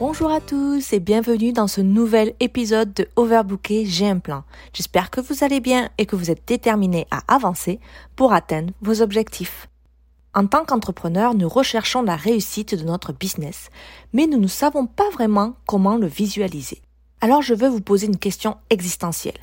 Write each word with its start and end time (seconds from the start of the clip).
Bonjour 0.00 0.32
à 0.32 0.40
tous 0.40 0.92
et 0.92 0.98
bienvenue 0.98 1.52
dans 1.52 1.68
ce 1.68 1.80
nouvel 1.80 2.34
épisode 2.40 2.92
de 2.94 3.06
Overbooké 3.14 3.86
J'ai 3.86 4.08
un 4.08 4.18
plan. 4.18 4.42
J'espère 4.72 5.08
que 5.08 5.20
vous 5.20 5.44
allez 5.44 5.60
bien 5.60 5.88
et 5.98 6.06
que 6.06 6.16
vous 6.16 6.32
êtes 6.32 6.42
déterminés 6.48 7.06
à 7.12 7.22
avancer 7.32 7.78
pour 8.16 8.32
atteindre 8.32 8.72
vos 8.82 9.02
objectifs. 9.02 9.68
En 10.34 10.48
tant 10.48 10.64
qu'entrepreneur, 10.64 11.34
nous 11.34 11.48
recherchons 11.48 12.02
la 12.02 12.16
réussite 12.16 12.74
de 12.74 12.82
notre 12.82 13.12
business, 13.12 13.70
mais 14.12 14.26
nous 14.26 14.40
ne 14.40 14.48
savons 14.48 14.86
pas 14.86 15.08
vraiment 15.10 15.54
comment 15.64 15.96
le 15.96 16.08
visualiser. 16.08 16.82
Alors 17.20 17.42
je 17.42 17.54
veux 17.54 17.68
vous 17.68 17.80
poser 17.80 18.08
une 18.08 18.18
question 18.18 18.56
existentielle. 18.70 19.38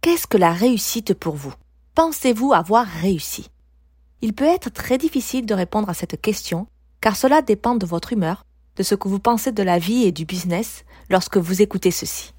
Qu'est-ce 0.00 0.26
que 0.26 0.36
la 0.36 0.52
réussite 0.52 1.14
pour 1.14 1.36
vous? 1.36 1.54
Pensez-vous 1.94 2.52
avoir 2.52 2.86
réussi? 2.86 3.50
Il 4.20 4.32
peut 4.32 4.46
être 4.46 4.70
très 4.70 4.98
difficile 4.98 5.46
de 5.46 5.54
répondre 5.54 5.88
à 5.88 5.94
cette 5.94 6.20
question, 6.20 6.66
car 7.00 7.14
cela 7.14 7.40
dépend 7.40 7.76
de 7.76 7.86
votre 7.86 8.12
humeur, 8.12 8.44
de 8.76 8.82
ce 8.82 8.94
que 8.94 9.08
vous 9.08 9.18
pensez 9.18 9.52
de 9.52 9.62
la 9.62 9.78
vie 9.78 10.04
et 10.04 10.12
du 10.12 10.24
business 10.24 10.84
lorsque 11.10 11.36
vous 11.36 11.62
écoutez 11.62 11.90
ceci. 11.90 12.32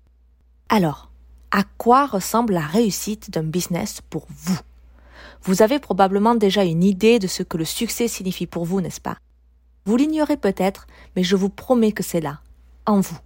Alors, 0.69 1.09
à 1.51 1.63
quoi 1.77 2.07
ressemble 2.07 2.53
la 2.53 2.65
réussite 2.65 3.29
d'un 3.29 3.43
business 3.43 4.01
pour 4.09 4.25
vous? 4.29 4.59
Vous 5.43 5.61
avez 5.61 5.79
probablement 5.79 6.35
déjà 6.35 6.63
une 6.63 6.83
idée 6.83 7.19
de 7.19 7.27
ce 7.27 7.43
que 7.43 7.57
le 7.57 7.65
succès 7.65 8.07
signifie 8.07 8.47
pour 8.47 8.65
vous, 8.65 8.81
n'est-ce 8.81 9.01
pas? 9.01 9.17
Vous 9.85 9.97
l'ignorez 9.97 10.37
peut-être, 10.37 10.87
mais 11.15 11.23
je 11.23 11.35
vous 11.35 11.49
promets 11.49 11.91
que 11.91 12.03
c'est 12.03 12.21
là, 12.21 12.39
en 12.85 13.01
vous. 13.01 13.17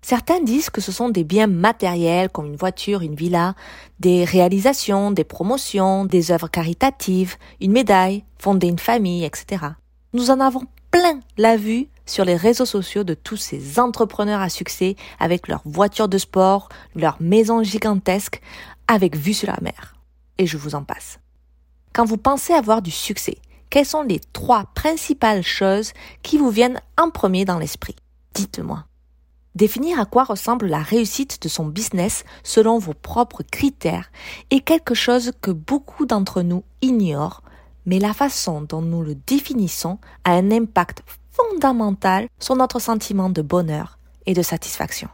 Certains 0.00 0.40
disent 0.40 0.70
que 0.70 0.80
ce 0.80 0.90
sont 0.90 1.10
des 1.10 1.22
biens 1.22 1.46
matériels 1.46 2.28
comme 2.28 2.46
une 2.46 2.56
voiture, 2.56 3.02
une 3.02 3.14
villa, 3.14 3.54
des 4.00 4.24
réalisations, 4.24 5.12
des 5.12 5.22
promotions, 5.22 6.04
des 6.04 6.32
œuvres 6.32 6.48
caritatives, 6.48 7.36
une 7.60 7.70
médaille, 7.70 8.24
fonder 8.38 8.66
une 8.66 8.80
famille, 8.80 9.24
etc. 9.24 9.64
Nous 10.12 10.30
en 10.30 10.40
avons 10.40 10.62
plein 10.90 11.20
la 11.36 11.56
vue 11.56 11.86
sur 12.06 12.24
les 12.24 12.36
réseaux 12.36 12.66
sociaux 12.66 13.04
de 13.04 13.14
tous 13.14 13.36
ces 13.36 13.78
entrepreneurs 13.78 14.40
à 14.40 14.48
succès 14.48 14.96
avec 15.18 15.48
leurs 15.48 15.62
voitures 15.64 16.08
de 16.08 16.18
sport, 16.18 16.68
leurs 16.94 17.20
maisons 17.20 17.62
gigantesques, 17.62 18.40
avec 18.88 19.16
vue 19.16 19.34
sur 19.34 19.48
la 19.48 19.58
mer. 19.62 19.94
Et 20.38 20.46
je 20.46 20.56
vous 20.56 20.74
en 20.74 20.82
passe. 20.82 21.18
Quand 21.92 22.04
vous 22.04 22.16
pensez 22.16 22.52
avoir 22.52 22.82
du 22.82 22.90
succès, 22.90 23.38
quelles 23.70 23.86
sont 23.86 24.02
les 24.02 24.20
trois 24.32 24.64
principales 24.74 25.42
choses 25.42 25.92
qui 26.22 26.38
vous 26.38 26.50
viennent 26.50 26.80
en 26.98 27.10
premier 27.10 27.44
dans 27.44 27.58
l'esprit? 27.58 27.96
Dites-moi. 28.34 28.84
Définir 29.54 30.00
à 30.00 30.06
quoi 30.06 30.24
ressemble 30.24 30.66
la 30.66 30.82
réussite 30.82 31.42
de 31.42 31.48
son 31.48 31.66
business 31.66 32.24
selon 32.42 32.78
vos 32.78 32.94
propres 32.94 33.42
critères 33.42 34.10
est 34.50 34.60
quelque 34.60 34.94
chose 34.94 35.32
que 35.42 35.50
beaucoup 35.50 36.06
d'entre 36.06 36.40
nous 36.40 36.64
ignorent, 36.80 37.42
mais 37.84 37.98
la 37.98 38.14
façon 38.14 38.62
dont 38.62 38.80
nous 38.80 39.02
le 39.02 39.14
définissons 39.14 39.98
a 40.24 40.32
un 40.32 40.50
impact 40.50 41.02
fondamental 41.32 42.28
sur 42.38 42.56
notre 42.56 42.78
sentiment 42.78 43.30
de 43.30 43.42
bonheur 43.42 43.98
et 44.26 44.34
de 44.34 44.42
satisfaction. 44.42 45.08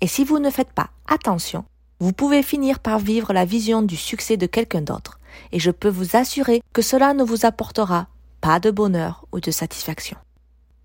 Et 0.00 0.06
si 0.06 0.24
vous 0.24 0.38
ne 0.38 0.50
faites 0.50 0.72
pas 0.72 0.90
attention, 1.06 1.64
vous 2.00 2.12
pouvez 2.12 2.42
finir 2.42 2.80
par 2.80 2.98
vivre 2.98 3.32
la 3.32 3.44
vision 3.44 3.82
du 3.82 3.96
succès 3.96 4.36
de 4.36 4.46
quelqu'un 4.46 4.82
d'autre, 4.82 5.18
et 5.52 5.58
je 5.58 5.70
peux 5.70 5.88
vous 5.88 6.16
assurer 6.16 6.62
que 6.72 6.82
cela 6.82 7.14
ne 7.14 7.24
vous 7.24 7.46
apportera 7.46 8.08
pas 8.40 8.60
de 8.60 8.70
bonheur 8.70 9.26
ou 9.32 9.40
de 9.40 9.50
satisfaction. 9.50 10.16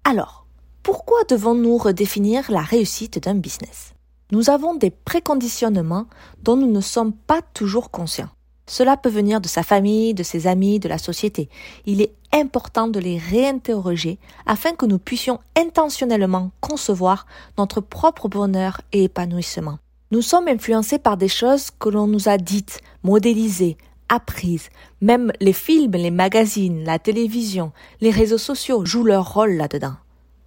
Alors, 0.03 0.46
pourquoi 0.84 1.24
devons-nous 1.28 1.78
redéfinir 1.78 2.50
la 2.50 2.62
réussite 2.62 3.22
d'un 3.22 3.35
business? 3.35 3.94
Nous 4.31 4.50
avons 4.50 4.75
des 4.75 4.91
préconditionnements 4.91 6.06
dont 6.41 6.56
nous 6.56 6.72
ne 6.72 6.81
sommes 6.81 7.13
pas 7.13 7.41
toujours 7.53 7.91
conscients. 7.91 8.29
Cela 8.69 8.97
peut 8.97 9.09
venir 9.09 9.41
de 9.41 9.47
sa 9.47 9.63
famille, 9.63 10.13
de 10.13 10.22
ses 10.22 10.46
amis, 10.46 10.78
de 10.80 10.88
la 10.88 11.00
société. 11.00 11.50
Il 11.88 12.03
est 12.03 12.13
important 12.31 12.88
de 12.88 13.00
les 13.00 13.18
réinterroger 13.18 14.19
afin 14.46 14.74
que 14.74 14.85
nous 14.85 15.00
puissions 15.00 15.40
intentionnellement 15.57 16.52
concevoir 16.62 17.25
notre 17.57 17.81
propre 17.81 18.30
bonheur 18.30 18.81
et 18.94 19.06
épanouissement. 19.06 19.80
Nous 20.12 20.22
sommes 20.22 20.47
influencés 20.47 21.00
par 21.00 21.18
des 21.18 21.28
choses 21.28 21.72
que 21.80 21.90
l'on 21.90 22.06
nous 22.06 22.30
a 22.30 22.38
dites, 22.38 22.81
modélisées, 23.02 23.75
apprises. 24.07 24.69
Même 25.01 25.31
les 25.41 25.53
films, 25.53 25.94
les 25.94 26.12
magazines, 26.12 26.84
la 26.84 27.00
télévision, 27.00 27.72
les 28.01 28.12
réseaux 28.12 28.38
sociaux 28.38 28.86
jouent 28.86 29.03
leur 29.03 29.34
rôle 29.34 29.53
là-dedans. 29.53 29.96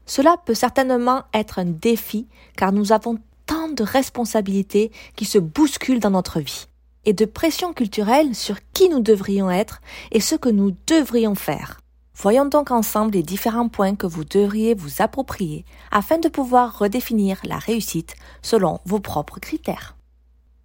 Cela 0.07 0.37
peut 0.47 0.55
certainement 0.55 1.25
être 1.35 1.59
un 1.59 1.65
défi 1.65 2.29
car 2.57 2.71
nous 2.71 2.93
avons 2.93 3.19
tant 3.47 3.69
de 3.69 3.83
responsabilités 3.83 4.93
qui 5.17 5.25
se 5.25 5.39
bousculent 5.39 5.99
dans 5.99 6.11
notre 6.11 6.39
vie 6.39 6.69
et 7.05 7.13
de 7.13 7.25
pression 7.25 7.73
culturelle 7.73 8.35
sur 8.35 8.57
qui 8.73 8.89
nous 8.89 9.01
devrions 9.01 9.51
être 9.51 9.81
et 10.11 10.21
ce 10.21 10.35
que 10.35 10.49
nous 10.49 10.75
devrions 10.87 11.35
faire. 11.35 11.81
Voyons 12.15 12.45
donc 12.45 12.71
ensemble 12.71 13.13
les 13.13 13.23
différents 13.23 13.69
points 13.69 13.97
que 13.97 14.07
vous 14.07 14.25
devriez 14.25 14.75
vous 14.75 15.01
approprier 15.01 15.65
afin 15.91 16.19
de 16.19 16.29
pouvoir 16.29 16.79
redéfinir 16.79 17.41
la 17.45 17.59
réussite 17.59 18.15
selon 18.43 18.81
vos 18.85 19.01
propres 19.01 19.41
critères. 19.41 19.97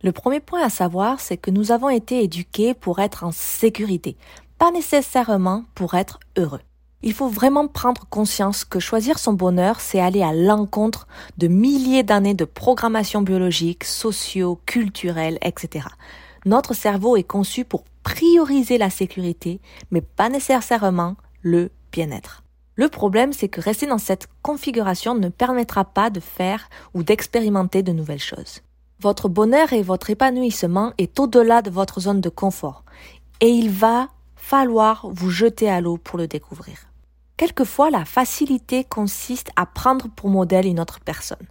Le 0.04 0.12
premier 0.12 0.40
point 0.40 0.62
à 0.62 0.70
savoir, 0.70 1.20
c'est 1.20 1.38
que 1.38 1.50
nous 1.50 1.72
avons 1.72 1.90
été 1.90 2.24
éduqués 2.24 2.74
pour 2.74 3.00
être 3.00 3.24
en 3.24 3.32
sécurité, 3.32 4.18
pas 4.60 4.72
nécessairement 4.72 5.66
pour 5.74 5.96
être 5.96 6.20
heureux. 6.38 6.62
Il 7.04 7.14
faut 7.14 7.30
vraiment 7.30 7.68
prendre 7.68 8.06
conscience 8.10 8.66
que 8.66 8.80
choisir 8.80 9.20
son 9.20 9.34
bonheur, 9.34 9.80
c'est 9.80 10.00
aller 10.00 10.24
à 10.24 10.34
l'encontre 10.34 11.08
de 11.38 11.48
milliers 11.48 12.04
d'années 12.04 12.34
de 12.34 12.46
programmation 12.46 13.22
biologique, 13.22 13.84
socio, 13.84 14.60
culturelle, 14.66 15.38
etc. 15.42 15.88
Notre 16.48 16.74
cerveau 16.74 17.18
est 17.18 17.24
conçu 17.24 17.66
pour 17.66 17.84
prioriser 18.04 18.78
la 18.78 18.90
sécurité, 18.90 19.60
mais 19.92 20.00
pas 20.00 20.30
nécessairement 20.30 21.18
le 21.42 21.72
bien-être. 21.92 22.42
Le 22.76 22.88
problème, 22.88 23.34
c'est 23.34 23.50
que 23.50 23.60
rester 23.60 23.86
dans 23.86 23.98
cette 23.98 24.30
configuration 24.44 25.14
ne 25.14 25.28
permettra 25.28 25.84
pas 25.84 26.10
de 26.10 26.22
faire 26.22 26.70
ou 26.94 27.04
d'expérimenter 27.04 27.84
de 27.84 27.92
nouvelles 27.92 28.22
choses. 28.22 28.62
Votre 29.02 29.28
bonheur 29.28 29.74
et 29.74 29.82
votre 29.82 30.10
épanouissement 30.10 30.94
est 30.98 31.20
au-delà 31.20 31.62
de 31.62 31.70
votre 31.70 32.00
zone 32.00 32.22
de 32.22 32.30
confort, 32.30 32.86
et 33.42 33.50
il 33.50 33.70
va 33.70 34.08
falloir 34.38 35.06
vous 35.12 35.30
jeter 35.30 35.70
à 35.70 35.82
l'eau 35.82 35.98
pour 35.98 36.18
le 36.18 36.28
découvrir. 36.28 36.78
Quelquefois, 37.36 37.90
la 37.90 38.06
facilité 38.06 38.86
consiste 38.86 39.50
à 39.58 39.66
prendre 39.66 40.08
pour 40.16 40.30
modèle 40.30 40.66
une 40.66 40.80
autre 40.80 41.02
personne. 41.02 41.46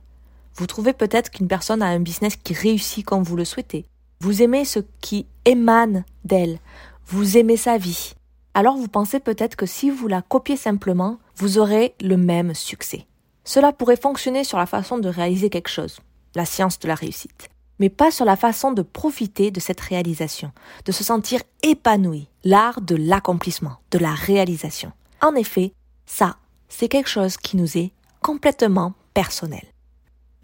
Vous 0.55 0.67
trouvez 0.67 0.95
peut-être 0.95 1.31
qu'une 1.31 1.49
personne 1.49 1.83
a 1.83 1.87
un 1.87 2.01
business 2.01 2.37
qui 2.37 2.55
réussit 2.55 3.05
comme 3.05 3.25
vous 3.25 3.37
le 3.37 3.45
souhaitez. 3.45 3.85
Vous 4.21 4.43
aimez 4.43 4.65
ce 4.65 4.81
qui 5.01 5.27
émane 5.45 6.05
d'elle. 6.25 6.59
Vous 7.07 7.37
aimez 7.37 7.57
sa 7.57 7.79
vie. 7.79 8.15
Alors 8.55 8.77
vous 8.77 8.89
pensez 8.89 9.21
peut-être 9.21 9.57
que 9.57 9.67
si 9.67 9.91
vous 9.91 10.09
la 10.09 10.23
copiez 10.23 10.57
simplement, 10.57 11.19
vous 11.37 11.59
aurez 11.59 11.95
le 12.01 12.17
même 12.17 12.55
succès. 12.55 13.07
Cela 13.45 13.73
pourrait 13.73 13.97
fonctionner 13.97 14.43
sur 14.43 14.59
la 14.59 14.67
façon 14.67 14.99
de 14.99 15.09
réaliser 15.09 15.51
quelque 15.51 15.69
chose, 15.69 15.99
la 16.35 16.47
science 16.47 16.79
de 16.79 16.89
la 16.89 16.95
réussite, 16.95 17.49
mais 17.79 17.91
pas 17.91 18.11
sur 18.11 18.25
la 18.25 18.37
façon 18.37 18.73
de 18.73 18.83
profiter 18.83 19.51
de 19.51 19.61
cette 19.61 19.81
réalisation, 19.81 20.51
de 20.87 20.93
se 20.93 21.05
sentir 21.05 21.43
épanoui, 21.63 22.29
l'art 22.43 22.81
de 22.81 22.97
l'accomplissement, 22.97 23.77
de 23.91 23.99
la 23.99 24.13
réalisation. 24.13 24.91
En 25.23 25.35
effet, 25.35 25.73
ça, 26.07 26.39
c'est 26.69 26.89
quelque 26.89 27.11
chose 27.11 27.37
qui 27.37 27.57
nous 27.57 27.77
est 27.77 27.93
complètement 28.23 28.95
personnel. 29.15 29.63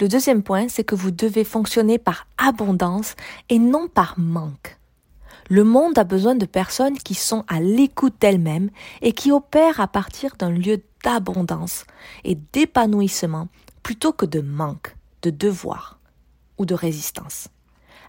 Le 0.03 0.09
deuxième 0.09 0.43
point, 0.43 0.67
c'est 0.69 0.83
que 0.83 0.97
vous 0.97 1.13
devez 1.13 1.45
fonctionner 1.45 1.97
par 1.97 2.27
abondance 2.37 3.15
et 3.49 3.61
non 3.61 3.87
par 3.87 4.19
manque. 4.19 4.77
Le 5.49 5.63
monde 5.63 5.97
a 5.97 6.03
besoin 6.03 6.35
de 6.35 6.45
personnes 6.45 6.99
qui 6.99 7.15
sont 7.15 7.45
à 7.47 7.61
l'écoute 7.61 8.17
d'elles-mêmes 8.21 8.71
et 9.01 9.13
qui 9.13 9.31
opèrent 9.31 9.79
à 9.79 9.87
partir 9.87 10.35
d'un 10.37 10.51
lieu 10.51 10.83
d'abondance 11.05 11.85
et 12.25 12.37
d'épanouissement 12.53 13.47
plutôt 13.85 14.13
que 14.13 14.27
de 14.27 14.41
manque, 14.41 14.97
de 15.23 15.31
devoir 15.31 16.01
ou 16.59 16.67
de 16.67 16.75
résistance. 16.75 17.47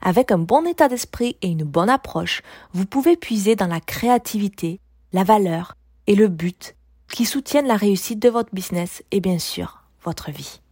Avec 0.02 0.32
un 0.32 0.40
bon 0.40 0.66
état 0.66 0.88
d'esprit 0.88 1.38
et 1.44 1.48
une 1.48 1.64
bonne 1.64 1.92
approche, 1.92 2.42
vous 2.74 2.88
pouvez 2.88 3.18
puiser 3.18 3.56
dans 3.56 3.68
la 3.68 3.80
créativité, 3.80 4.80
la 5.12 5.24
valeur 5.24 5.78
et 6.08 6.16
le 6.16 6.28
but 6.28 6.76
qui 7.08 7.26
soutiennent 7.26 7.68
la 7.68 7.78
réussite 7.78 8.18
de 8.18 8.30
votre 8.30 8.50
business 8.52 9.04
et 9.12 9.20
bien 9.20 9.38
sûr 9.38 9.84
votre 10.04 10.32
vie. 10.32 10.63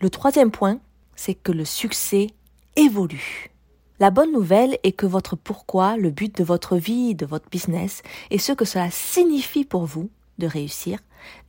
Le 0.00 0.10
troisième 0.10 0.52
point, 0.52 0.78
c'est 1.16 1.34
que 1.34 1.50
le 1.50 1.64
succès 1.64 2.28
évolue. 2.76 3.50
La 3.98 4.10
bonne 4.10 4.30
nouvelle 4.30 4.78
est 4.84 4.92
que 4.92 5.06
votre 5.06 5.34
pourquoi, 5.34 5.96
le 5.96 6.10
but 6.10 6.36
de 6.36 6.44
votre 6.44 6.76
vie, 6.76 7.16
de 7.16 7.26
votre 7.26 7.50
business 7.50 8.02
et 8.30 8.38
ce 8.38 8.52
que 8.52 8.64
cela 8.64 8.92
signifie 8.92 9.64
pour 9.64 9.86
vous 9.86 10.08
de 10.38 10.46
réussir 10.46 11.00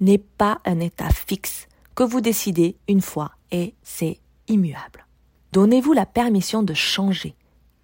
n'est 0.01 0.17
pas 0.17 0.57
un 0.65 0.79
état 0.79 1.09
fixe 1.09 1.67
que 1.93 2.01
vous 2.01 2.21
décidez 2.21 2.75
une 2.87 3.01
fois 3.01 3.33
et 3.51 3.75
c'est 3.83 4.19
immuable. 4.47 5.05
Donnez-vous 5.51 5.93
la 5.93 6.07
permission 6.07 6.63
de 6.63 6.73
changer, 6.73 7.35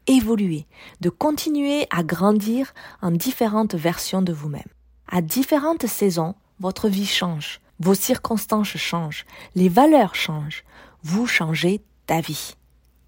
évoluer, 0.08 0.66
de 1.00 1.10
continuer 1.10 1.86
à 1.92 2.02
grandir 2.02 2.74
en 3.04 3.12
différentes 3.12 3.76
versions 3.76 4.24
de 4.24 4.34
vous-même. 4.34 4.64
À 5.08 5.22
différentes 5.22 5.86
saisons, 5.86 6.34
votre 6.60 6.90
vie 6.90 7.06
change, 7.06 7.60
vos 7.80 7.94
circonstances 7.94 8.78
changent, 8.78 9.26
les 9.56 9.70
valeurs 9.70 10.16
changent, 10.16 10.64
vous 11.04 11.28
changez 11.28 11.82
d'avis. 12.08 12.56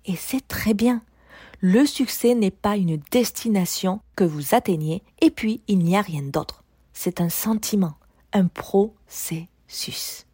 Et 0.06 0.16
c'est 0.16 0.48
très 0.48 0.74
bien. 0.74 1.02
Le 1.60 1.86
succès 1.86 2.36
n'est 2.36 2.52
pas 2.52 2.78
une 2.78 2.98
destination 3.12 4.02
que 4.16 4.24
vous 4.24 4.54
atteignez 4.54 5.04
et 5.22 5.32
puis 5.32 5.62
il 5.68 5.80
n'y 5.80 5.98
a 5.98 6.02
rien 6.02 6.22
d'autre. 6.22 6.64
C'est 6.94 7.22
un 7.22 7.30
sentiment, 7.30 7.96
un 8.34 8.48
processus. 8.48 10.26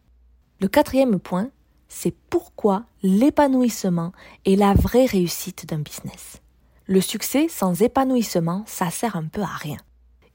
Le 0.59 0.68
quatrième 0.68 1.19
point, 1.19 1.50
c'est 1.88 2.15
pourquoi 2.29 2.83
l'épanouissement 3.03 4.12
est 4.45 4.56
la 4.56 4.74
vraie 4.74 5.06
réussite 5.06 5.65
d'un 5.68 5.79
business. 5.79 6.41
Le 6.86 7.00
succès 7.00 7.47
sans 7.47 7.81
épanouissement, 7.81 8.63
ça 8.68 8.89
sert 8.89 9.15
un 9.15 9.25
peu 9.25 9.41
à 9.41 9.45
rien. 9.45 9.77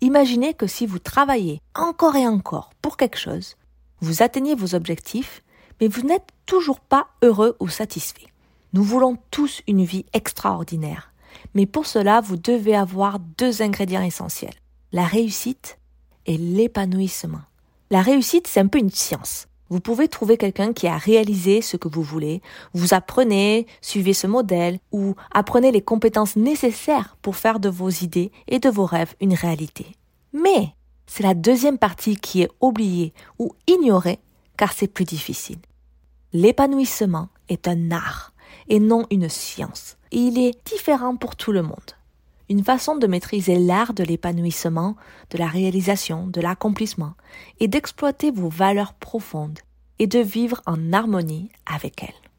Imaginez 0.01 0.55
que 0.55 0.67
si 0.67 0.87
vous 0.87 0.99
travaillez 0.99 1.61
encore 1.75 2.17
et 2.17 2.27
encore 2.27 2.71
pour 2.81 2.97
quelque 2.97 3.19
chose, 3.19 3.57
vous 4.01 4.23
atteignez 4.23 4.55
vos 4.55 4.75
objectifs, 4.75 5.43
mais 5.81 5.89
vous 5.89 6.03
n'êtes 6.03 6.29
toujours 6.47 6.81
pas 6.81 7.09
heureux 7.23 7.57
ou 7.61 7.69
satisfait. 7.69 8.27
Nous 8.73 8.83
voulons 8.83 9.17
tous 9.31 9.63
une 9.67 9.85
vie 9.85 10.05
extraordinaire, 10.13 11.13
mais 11.55 11.67
pour 11.67 11.87
cela, 11.87 12.21
vous 12.21 12.37
devez 12.37 12.75
avoir 12.75 13.19
deux 13.19 13.63
ingrédients 13.63 14.03
essentiels, 14.03 14.55
la 14.93 15.05
réussite 15.05 15.79
et 16.27 16.37
l'épanouissement. 16.37 17.41
La 17.91 18.03
réussite, 18.03 18.47
c'est 18.47 18.61
un 18.61 18.67
peu 18.67 18.79
une 18.79 18.91
science. 18.91 19.47
Vous 19.71 19.81
pouvez 19.81 20.09
trouver 20.09 20.39
quelqu'un 20.39 20.73
qui 20.73 20.87
a 20.87 20.97
réalisé 20.97 21.61
ce 21.61 21.77
que 21.77 21.89
vous 21.89 22.03
voulez, 22.03 22.41
vous 22.73 22.95
apprenez, 22.95 23.67
suivez 23.83 24.15
ce 24.15 24.27
modèle, 24.27 24.79
ou 24.93 25.15
apprenez 25.31 25.73
les 25.73 25.83
compétences 25.83 26.37
nécessaires 26.37 27.17
pour 27.21 27.37
faire 27.37 27.61
de 27.61 27.69
vos 27.69 27.91
idées 27.91 28.33
et 28.47 28.61
de 28.61 28.71
vos 28.71 28.87
rêves 28.87 29.15
une 29.21 29.35
réalité. 29.35 29.87
Mais 30.33 30.75
c'est 31.09 31.25
la 31.25 31.35
deuxième 31.35 31.79
partie 31.79 32.17
qui 32.17 32.43
est 32.43 32.51
oubliée 32.61 33.13
ou 33.41 33.53
ignorée 33.67 34.21
car 34.57 34.73
c'est 34.73 34.87
plus 34.87 35.05
difficile. 35.05 35.59
L'épanouissement 36.33 37.29
est 37.49 37.67
un 37.67 37.91
art 37.91 38.33
et 38.69 38.79
non 38.79 39.07
une 39.11 39.29
science. 39.29 39.97
Et 40.13 40.19
il 40.19 40.39
est 40.39 40.55
différent 40.67 41.17
pour 41.17 41.35
tout 41.35 41.53
le 41.53 41.63
monde. 41.63 41.97
Une 42.51 42.65
façon 42.65 42.97
de 42.97 43.07
maîtriser 43.07 43.59
l'art 43.59 43.95
de 43.95 44.05
l'épanouissement, 44.05 44.97
de 45.31 45.39
la 45.39 45.49
réalisation, 45.49 46.27
de 46.27 46.41
l'accomplissement, 46.41 47.15
est 47.61 47.69
d'exploiter 47.69 48.31
vos 48.31 48.49
valeurs 48.49 48.95
profondes 48.95 49.59
et 49.99 50.07
de 50.07 50.19
vivre 50.19 50.63
en 50.67 50.93
harmonie 50.93 51.51
avec 51.67 52.03
elles. 52.03 52.31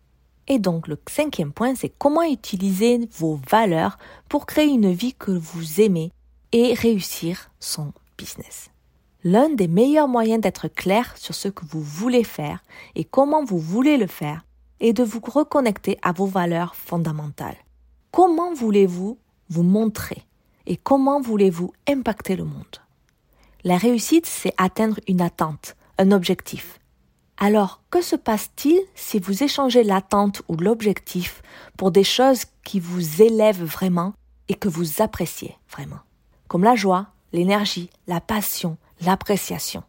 Et 0.48 0.57
donc 0.57 0.88
le 0.88 1.00
cinquième 1.07 1.51
point, 1.51 1.75
c'est 1.75 1.94
comment 1.95 2.24
utiliser 2.24 3.07
vos 3.18 3.39
valeurs 3.50 3.98
pour 4.30 4.45
créer 4.48 4.69
une 4.69 4.92
vie 4.92 5.13
que 5.13 5.31
vous 5.31 5.81
aimez 5.81 6.12
et 6.51 6.74
réussir 6.74 7.51
son 7.60 7.94
L'un 9.24 9.50
des 9.50 9.68
meilleurs 9.68 10.07
moyens 10.07 10.42
d'être 10.42 10.68
clair 10.68 11.18
sur 11.18 11.36
ce 11.36 11.50
que 11.50 11.66
vous 11.66 11.81
voulez 11.81 12.24
faire 12.24 12.63
et 12.95 13.04
comment 13.04 13.44
vous 13.44 13.60
voulez 13.60 13.98
le 13.98 14.07
faire 14.07 14.45
est 14.80 14.94
de 14.94 15.04
vous 15.04 15.19
reconnecter 15.19 15.98
à 16.01 16.13
vos 16.13 16.25
valeurs 16.25 16.75
fondamentales. 16.75 17.57
Comment 18.12 18.54
voulez-vous 18.54 19.18
vous 19.50 19.63
montrer 19.63 20.24
et 20.66 20.77
comment 20.77 21.19
voulez-vous 21.19 21.74
impacter 21.88 22.36
le 22.36 22.45
monde? 22.45 22.77
La 23.63 23.77
réussite, 23.77 24.25
c'est 24.25 24.54
atteindre 24.57 25.00
une 25.07 25.21
attente, 25.21 25.75
un 25.98 26.12
objectif. 26.12 26.80
Alors, 27.38 27.81
que 27.89 28.01
se 28.01 28.16
passe-t-il 28.16 28.80
si 28.95 29.19
vous 29.19 29.44
échangez 29.44 29.83
l'attente 29.83 30.42
ou 30.48 30.56
l'objectif 30.56 31.42
pour 31.77 31.92
des 31.92 32.04
choses 32.04 32.45
qui 32.63 32.80
vous 32.80 33.21
élèvent 33.21 33.63
vraiment 33.63 34.13
et 34.48 34.56
que 34.56 34.69
vous 34.69 35.01
appréciez 35.01 35.57
vraiment? 35.69 36.00
Comme 36.48 36.63
la 36.63 36.75
joie, 36.75 37.07
l'énergie, 37.34 37.90
la 38.08 38.22
passion, 38.22 38.78
l'appréciation. 39.02 39.84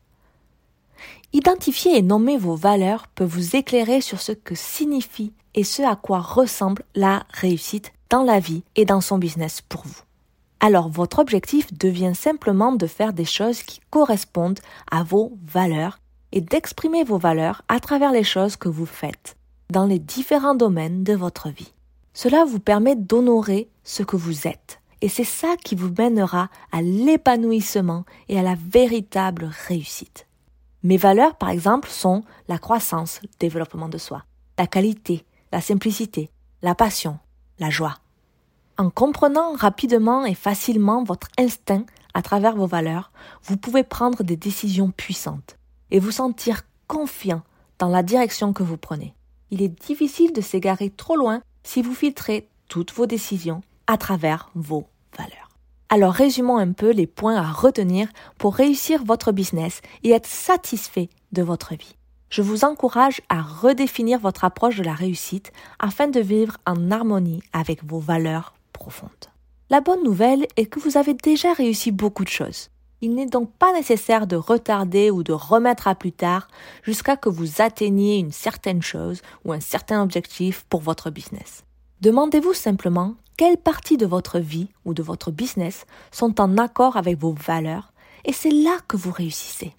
Identifier 1.32 1.96
et 1.96 2.02
nommer 2.02 2.36
vos 2.36 2.56
valeurs 2.56 3.06
peut 3.08 3.24
vous 3.24 3.56
éclairer 3.56 4.00
sur 4.00 4.20
ce 4.20 4.32
que 4.32 4.54
signifie 4.54 5.32
et 5.54 5.64
ce 5.64 5.82
à 5.82 5.96
quoi 5.96 6.20
ressemble 6.20 6.82
la 6.94 7.24
réussite 7.30 7.92
dans 8.08 8.22
la 8.24 8.40
vie 8.40 8.64
et 8.76 8.84
dans 8.84 9.00
son 9.00 9.18
business 9.18 9.60
pour 9.60 9.82
vous. 9.84 10.02
Alors 10.58 10.88
votre 10.88 11.20
objectif 11.20 11.72
devient 11.72 12.14
simplement 12.14 12.72
de 12.72 12.86
faire 12.86 13.12
des 13.12 13.24
choses 13.24 13.62
qui 13.62 13.80
correspondent 13.90 14.60
à 14.90 15.02
vos 15.02 15.32
valeurs 15.46 16.00
et 16.32 16.40
d'exprimer 16.40 17.04
vos 17.04 17.18
valeurs 17.18 17.62
à 17.68 17.80
travers 17.80 18.12
les 18.12 18.24
choses 18.24 18.56
que 18.56 18.68
vous 18.68 18.86
faites 18.86 19.36
dans 19.70 19.86
les 19.86 19.98
différents 19.98 20.54
domaines 20.54 21.04
de 21.04 21.14
votre 21.14 21.48
vie. 21.48 21.72
Cela 22.12 22.44
vous 22.44 22.58
permet 22.58 22.96
d'honorer 22.96 23.70
ce 23.84 24.02
que 24.02 24.16
vous 24.16 24.48
êtes. 24.48 24.79
Et 25.02 25.08
c'est 25.08 25.24
ça 25.24 25.56
qui 25.56 25.74
vous 25.74 25.92
mènera 25.96 26.50
à 26.72 26.82
l'épanouissement 26.82 28.04
et 28.28 28.38
à 28.38 28.42
la 28.42 28.54
véritable 28.54 29.50
réussite. 29.68 30.26
Mes 30.82 30.96
valeurs, 30.96 31.36
par 31.36 31.50
exemple, 31.50 31.88
sont 31.88 32.22
la 32.48 32.58
croissance, 32.58 33.20
le 33.22 33.28
développement 33.38 33.88
de 33.88 33.98
soi, 33.98 34.24
la 34.58 34.66
qualité, 34.66 35.24
la 35.52 35.60
simplicité, 35.60 36.30
la 36.62 36.74
passion, 36.74 37.18
la 37.58 37.70
joie. 37.70 37.98
En 38.78 38.88
comprenant 38.90 39.52
rapidement 39.52 40.24
et 40.24 40.34
facilement 40.34 41.04
votre 41.04 41.28
instinct 41.38 41.84
à 42.14 42.22
travers 42.22 42.56
vos 42.56 42.66
valeurs, 42.66 43.12
vous 43.44 43.56
pouvez 43.56 43.84
prendre 43.84 44.22
des 44.22 44.36
décisions 44.36 44.90
puissantes 44.90 45.56
et 45.90 45.98
vous 45.98 46.12
sentir 46.12 46.62
confiant 46.86 47.42
dans 47.78 47.88
la 47.88 48.02
direction 48.02 48.52
que 48.52 48.62
vous 48.62 48.76
prenez. 48.76 49.14
Il 49.50 49.62
est 49.62 49.68
difficile 49.68 50.32
de 50.32 50.40
s'égarer 50.40 50.90
trop 50.90 51.16
loin 51.16 51.42
si 51.62 51.82
vous 51.82 51.94
filtrez 51.94 52.48
toutes 52.68 52.92
vos 52.92 53.06
décisions 53.06 53.62
à 53.90 53.96
travers 53.96 54.50
vos 54.54 54.86
valeurs. 55.18 55.48
Alors 55.88 56.12
résumons 56.12 56.58
un 56.58 56.70
peu 56.70 56.92
les 56.92 57.08
points 57.08 57.34
à 57.34 57.50
retenir 57.50 58.06
pour 58.38 58.54
réussir 58.54 59.04
votre 59.04 59.32
business 59.32 59.82
et 60.04 60.10
être 60.10 60.28
satisfait 60.28 61.08
de 61.32 61.42
votre 61.42 61.74
vie. 61.74 61.96
Je 62.30 62.40
vous 62.40 62.64
encourage 62.64 63.20
à 63.28 63.42
redéfinir 63.42 64.20
votre 64.20 64.44
approche 64.44 64.76
de 64.76 64.84
la 64.84 64.94
réussite 64.94 65.52
afin 65.80 66.06
de 66.06 66.20
vivre 66.20 66.56
en 66.64 66.92
harmonie 66.92 67.42
avec 67.52 67.84
vos 67.84 67.98
valeurs 67.98 68.54
profondes. 68.72 69.10
La 69.70 69.80
bonne 69.80 70.04
nouvelle 70.04 70.46
est 70.56 70.66
que 70.66 70.78
vous 70.78 70.96
avez 70.96 71.14
déjà 71.14 71.52
réussi 71.52 71.90
beaucoup 71.90 72.22
de 72.22 72.28
choses. 72.28 72.68
Il 73.00 73.16
n'est 73.16 73.26
donc 73.26 73.50
pas 73.54 73.72
nécessaire 73.72 74.28
de 74.28 74.36
retarder 74.36 75.10
ou 75.10 75.24
de 75.24 75.32
remettre 75.32 75.88
à 75.88 75.96
plus 75.96 76.12
tard 76.12 76.46
jusqu'à 76.84 77.16
que 77.16 77.28
vous 77.28 77.60
atteigniez 77.60 78.18
une 78.18 78.30
certaine 78.30 78.82
chose 78.82 79.20
ou 79.44 79.52
un 79.52 79.60
certain 79.60 80.00
objectif 80.00 80.64
pour 80.68 80.80
votre 80.80 81.10
business. 81.10 81.64
Demandez-vous 82.00 82.54
simplement 82.54 83.14
quelles 83.36 83.58
parties 83.58 83.98
de 83.98 84.06
votre 84.06 84.38
vie 84.38 84.68
ou 84.86 84.94
de 84.94 85.02
votre 85.02 85.30
business 85.30 85.84
sont 86.10 86.40
en 86.40 86.56
accord 86.56 86.96
avec 86.96 87.18
vos 87.18 87.32
valeurs 87.32 87.92
et 88.24 88.32
c'est 88.32 88.50
là 88.50 88.78
que 88.88 88.96
vous 88.96 89.12
réussissez. 89.12 89.74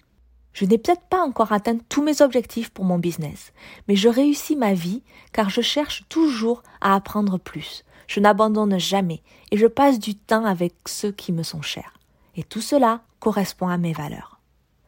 Je 0.52 0.64
n'ai 0.64 0.78
peut-être 0.78 1.08
pas 1.08 1.20
encore 1.20 1.50
atteint 1.50 1.78
tous 1.88 2.00
mes 2.00 2.22
objectifs 2.22 2.70
pour 2.70 2.84
mon 2.84 2.98
business, 2.98 3.52
mais 3.88 3.96
je 3.96 4.08
réussis 4.08 4.54
ma 4.54 4.72
vie 4.72 5.02
car 5.32 5.50
je 5.50 5.62
cherche 5.62 6.04
toujours 6.08 6.62
à 6.80 6.94
apprendre 6.94 7.38
plus. 7.38 7.84
Je 8.06 8.20
n'abandonne 8.20 8.78
jamais 8.78 9.22
et 9.50 9.56
je 9.56 9.66
passe 9.66 9.98
du 9.98 10.14
temps 10.14 10.44
avec 10.44 10.74
ceux 10.86 11.10
qui 11.10 11.32
me 11.32 11.42
sont 11.42 11.62
chers. 11.62 11.98
Et 12.36 12.44
tout 12.44 12.60
cela 12.60 13.00
correspond 13.18 13.66
à 13.66 13.78
mes 13.78 13.92
valeurs. 13.92 14.38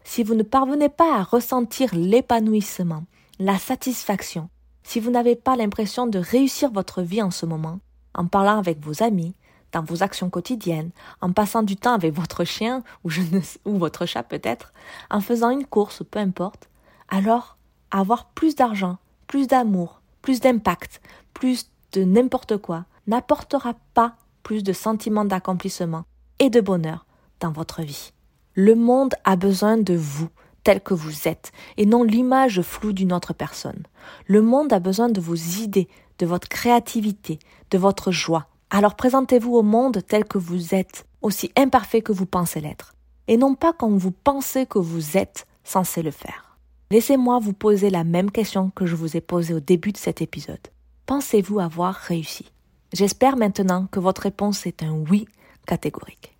Si 0.05 0.23
vous 0.23 0.35
ne 0.35 0.45
parvenez 0.45 0.88
pas 0.88 1.17
à 1.19 1.25
ressentir 1.25 1.95
l'épanouissement, 1.95 3.05
la 3.41 3.59
satisfaction, 3.59 4.50
si 4.85 5.00
vous 5.00 5.11
n'avez 5.11 5.35
pas 5.35 5.57
l'impression 5.57 6.07
de 6.07 6.19
réussir 6.19 6.71
votre 6.71 7.03
vie 7.03 7.23
en 7.23 7.31
ce 7.31 7.47
moment, 7.47 7.81
en 8.14 8.26
parlant 8.26 8.59
avec 8.59 8.79
vos 8.85 9.03
amis, 9.03 9.35
dans 9.73 9.83
vos 9.83 10.05
actions 10.05 10.31
quotidiennes, 10.31 10.91
en 11.21 11.33
passant 11.33 11.64
du 11.64 11.76
temps 11.76 11.95
avec 11.95 12.14
votre 12.14 12.45
chien 12.45 12.85
ou, 13.03 13.11
je 13.11 13.23
ne, 13.23 13.41
votre 13.79 14.07
chat 14.07 14.23
peut-être, 14.23 14.73
en 15.11 15.21
faisant 15.21 15.50
une 15.50 15.67
course, 15.67 16.03
peu 16.09 16.21
importe, 16.21 16.69
alors 17.09 17.57
avoir 17.91 18.26
plus 18.26 18.55
d'argent, 18.55 18.99
plus 19.26 19.49
d'amour, 19.49 20.00
plus 20.23 20.38
d'impact, 20.41 21.00
plus 21.33 21.71
de 21.93 22.05
n'importe 22.05 22.57
quoi 22.59 22.85
n'apportera 23.07 23.75
pas 23.95 24.14
plus 24.43 24.62
de 24.62 24.73
sentiments 24.73 25.25
d'accomplissement 25.25 26.05
et 26.38 26.50
de 26.50 26.61
bonheur 26.61 27.07
dans 27.41 27.50
votre 27.50 27.83
vie. 27.83 28.12
Le 28.55 28.75
monde 28.75 29.14
a 29.25 29.37
besoin 29.37 29.76
de 29.76 29.95
vous 29.95 30.29
tel 30.64 30.80
que 30.80 30.94
vous 30.94 31.28
êtes 31.28 31.52
et 31.76 31.87
non 31.87 32.02
l'image 32.02 32.62
floue 32.62 32.92
d'une 32.92 33.12
autre 33.12 33.35
personne. 33.35 33.85
Le 34.26 34.42
monde 34.42 34.73
a 34.73 34.80
besoin 34.80 35.09
de 35.09 35.21
vos 35.21 35.35
idées, 35.35 35.88
de 36.18 36.26
votre 36.26 36.49
créativité, 36.49 37.38
de 37.71 37.78
votre 37.78 38.11
joie. 38.11 38.49
Alors 38.71 38.97
présentez-vous 38.97 39.54
au 39.54 39.62
monde 39.62 40.00
tel 40.06 40.25
que 40.25 40.38
vous 40.38 40.75
êtes, 40.75 41.06
aussi 41.23 41.52
imparfait 41.56 42.02
que 42.02 42.12
vous 42.12 42.26
pensez 42.26 42.61
l'être, 42.61 42.94
et 43.28 43.37
non 43.37 43.54
pas 43.54 43.73
comme 43.73 43.99
vous 43.99 44.11
pensez 44.11 44.66
que 44.66 44.78
vous 44.78 45.16
êtes 45.16 45.47
censé 45.62 46.02
le 46.02 46.11
faire. 46.11 46.59
Laissez-moi 46.90 47.38
vous 47.38 47.52
poser 47.52 47.90
la 47.90 48.04
même 48.04 48.30
question 48.30 48.71
que 48.71 48.87
je 48.87 48.97
vous 48.97 49.16
ai 49.16 49.21
posée 49.21 49.54
au 49.54 49.61
début 49.61 49.92
de 49.92 49.97
cet 49.97 50.23
épisode. 50.23 50.68
Pensez-vous 51.06 51.61
avoir 51.61 51.94
réussi? 51.94 52.50
J'espère 52.92 53.37
maintenant 53.37 53.87
que 53.90 54.00
votre 54.00 54.23
réponse 54.23 54.66
est 54.66 54.83
un 54.83 54.92
oui 54.92 55.26
catégorique. 55.66 56.34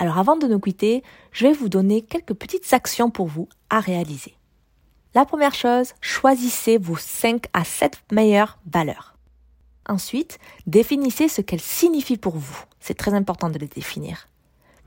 Alors 0.00 0.18
avant 0.18 0.36
de 0.36 0.46
nous 0.46 0.60
quitter, 0.60 1.02
je 1.32 1.48
vais 1.48 1.52
vous 1.52 1.68
donner 1.68 2.02
quelques 2.02 2.32
petites 2.32 2.72
actions 2.72 3.10
pour 3.10 3.26
vous 3.26 3.48
à 3.68 3.80
réaliser. 3.80 4.36
La 5.12 5.24
première 5.24 5.56
chose, 5.56 5.94
choisissez 6.00 6.78
vos 6.78 6.96
5 6.96 7.46
à 7.52 7.64
7 7.64 7.98
meilleures 8.12 8.60
valeurs. 8.64 9.16
Ensuite, 9.88 10.38
définissez 10.68 11.26
ce 11.26 11.40
qu'elles 11.40 11.60
signifient 11.60 12.16
pour 12.16 12.36
vous. 12.36 12.62
C'est 12.78 12.96
très 12.96 13.12
important 13.12 13.50
de 13.50 13.58
les 13.58 13.66
définir. 13.66 14.28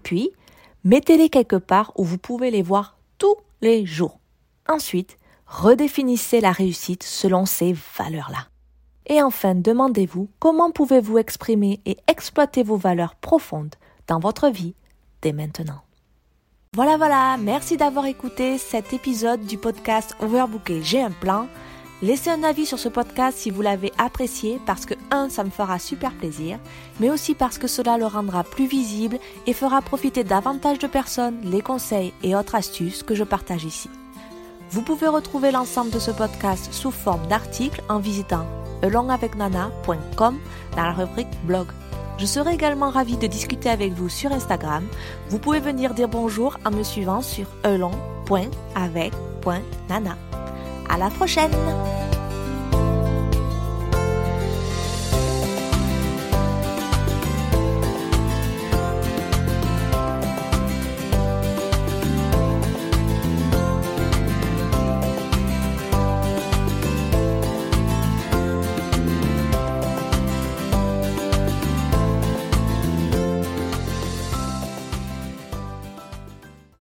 Puis, 0.01 0.32
mettez-les 0.86 1.27
quelque 1.27 1.58
part 1.58 1.91
où 1.98 2.06
vous 2.06 2.18
pouvez 2.18 2.50
les 2.50 2.62
voir 2.62 2.98
tous 3.18 3.36
les 3.60 3.86
jours. 3.86 4.18
Ensuite, 4.70 5.18
redéfinissez 5.46 6.39
la 6.39 6.53
réussite 6.53 7.03
selon 7.03 7.46
ces 7.46 7.75
valeurs-là. 7.98 8.48
Et 9.08 9.22
enfin, 9.22 9.56
demandez-vous 9.56 10.30
comment 10.39 10.72
pouvez-vous 10.72 11.18
exprimer 11.18 11.82
et 11.86 11.98
exploiter 12.08 12.63
vos 12.63 12.77
valeurs 12.77 13.15
profondes 13.15 13.75
dans 14.08 14.20
votre 14.20 14.48
vie 14.48 14.74
dès 15.22 15.34
maintenant. 15.34 15.82
Voilà, 16.74 16.98
voilà, 16.98 17.38
merci 17.38 17.75
d'avoir 17.75 18.06
écouté 18.06 18.58
cet 18.58 18.94
épisode 18.94 19.46
du 19.46 19.58
podcast 19.58 20.16
Overbooké. 20.22 20.82
J'ai 20.82 21.01
un 21.01 21.12
plan. 21.12 21.48
Laissez 22.01 22.30
un 22.30 22.44
avis 22.44 22.66
sur 22.66 22.80
ce 22.80 22.90
podcast 22.90 23.38
si 23.38 23.51
vous 23.51 23.62
l'avez 23.62 23.92
apprécié 23.98 24.60
parce 24.66 24.86
que, 24.86 24.94
un, 25.12 25.30
ça 25.30 25.44
me 25.44 25.50
fera 25.50 25.78
super 25.78 26.13
plaisir, 26.13 26.60
mais 27.00 27.10
aussi 27.12 27.36
parce 27.36 27.58
que 27.58 27.68
cela 27.68 27.98
le 27.98 28.06
rendra 28.06 28.44
plus 28.44 28.66
visible 28.66 29.20
et 29.46 29.54
fera 29.54 29.82
profiter 29.82 30.24
davantage 30.24 30.80
de 30.80 30.88
personnes 30.88 31.42
les 31.44 31.62
conseils 31.62 32.13
et 32.24 32.36
autres 32.36 32.56
astuces 32.56 33.04
que 33.04 33.16
je 33.16 33.24
partage 33.24 33.66
ici. 33.66 33.90
Vous 34.72 34.82
pouvez 34.82 35.08
retrouver 35.08 35.51
l'ensemble 35.51 35.92
de 35.92 36.00
ce 36.00 36.12
podcast 36.12 36.72
sous 36.72 36.92
forme 36.92 37.28
d'articles 37.28 37.84
en 37.90 38.00
visitant 38.00 38.48
alongavecnana.com 38.82 40.40
dans 40.75 40.84
la 40.84 40.94
rubrique 40.94 41.28
blog. 41.44 41.68
Je 42.22 42.28
serai 42.28 42.54
également 42.54 42.92
ravie 42.92 43.18
de 43.18 43.25
discuter 43.25 43.68
avec 43.68 43.94
vous 43.94 44.08
sur 44.08 44.32
Instagram. 44.32 44.86
Vous 45.30 45.40
pouvez 45.40 45.60
venir 45.60 45.96
dire 45.96 46.08
bonjour 46.08 46.56
en 46.63 46.70
me 46.70 46.84
suivant 46.84 47.24
sur 47.24 47.48
elong.avec.nana. 47.63 50.18
À 50.88 51.00
la 51.00 51.10
prochaine! 51.10 51.50